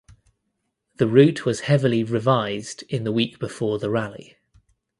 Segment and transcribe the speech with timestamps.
[0.95, 4.35] The route was heavily revised in the week before the rally.